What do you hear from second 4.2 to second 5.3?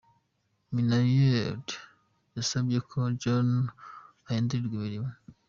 ahindurirwa imirimo.